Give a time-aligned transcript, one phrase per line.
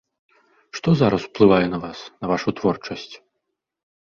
[0.79, 3.13] Што зараз ўплывае на вас, на вашу творчасць?